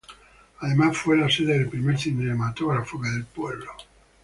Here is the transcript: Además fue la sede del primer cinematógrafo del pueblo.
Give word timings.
Además 0.61 0.97
fue 0.97 1.15
la 1.15 1.29
sede 1.29 1.59
del 1.59 1.69
primer 1.69 1.95
cinematógrafo 1.95 2.97
del 3.03 3.23
pueblo. 3.25 3.71